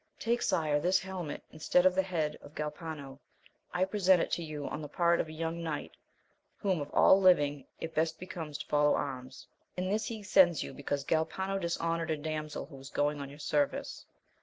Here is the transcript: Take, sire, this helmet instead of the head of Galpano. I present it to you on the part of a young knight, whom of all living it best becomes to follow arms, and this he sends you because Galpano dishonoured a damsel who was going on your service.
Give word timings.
Take, 0.17 0.41
sire, 0.41 0.79
this 0.79 0.99
helmet 0.99 1.43
instead 1.51 1.85
of 1.85 1.93
the 1.93 2.01
head 2.01 2.35
of 2.41 2.55
Galpano. 2.55 3.19
I 3.71 3.85
present 3.85 4.19
it 4.19 4.31
to 4.31 4.41
you 4.43 4.65
on 4.67 4.81
the 4.81 4.87
part 4.87 5.19
of 5.21 5.27
a 5.27 5.31
young 5.31 5.61
knight, 5.61 5.91
whom 6.57 6.81
of 6.81 6.89
all 6.89 7.21
living 7.21 7.67
it 7.79 7.93
best 7.93 8.19
becomes 8.19 8.57
to 8.57 8.65
follow 8.65 8.95
arms, 8.95 9.45
and 9.77 9.91
this 9.91 10.05
he 10.07 10.23
sends 10.23 10.63
you 10.63 10.73
because 10.73 11.05
Galpano 11.05 11.59
dishonoured 11.59 12.09
a 12.09 12.17
damsel 12.17 12.65
who 12.65 12.77
was 12.77 12.89
going 12.89 13.21
on 13.21 13.29
your 13.29 13.37
service. 13.37 14.03